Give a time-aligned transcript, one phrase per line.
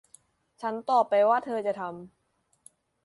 [0.61, 1.93] ฉันตอบไปว่าเธอจะทำ